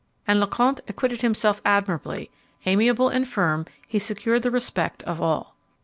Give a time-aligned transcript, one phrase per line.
[0.25, 2.31] And Lecointe acquitted himself admirably;
[2.65, 5.55] amiable and firm, he secured the respect of all.